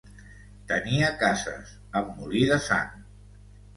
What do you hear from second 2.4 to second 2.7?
de